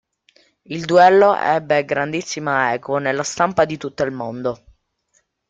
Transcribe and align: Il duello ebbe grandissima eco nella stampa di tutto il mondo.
Il 0.63 0.85
duello 0.85 1.35
ebbe 1.35 1.85
grandissima 1.85 2.73
eco 2.73 2.97
nella 2.97 3.21
stampa 3.21 3.65
di 3.65 3.77
tutto 3.77 4.01
il 4.01 4.11
mondo. 4.11 4.63